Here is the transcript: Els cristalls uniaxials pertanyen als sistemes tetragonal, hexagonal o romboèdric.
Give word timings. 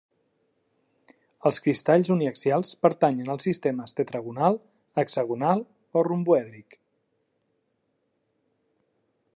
Els 1.49 1.59
cristalls 1.65 2.09
uniaxials 2.15 2.71
pertanyen 2.85 3.29
als 3.33 3.45
sistemes 3.49 3.93
tetragonal, 3.99 4.57
hexagonal 5.03 5.63
o 6.01 6.05
romboèdric. 6.09 6.79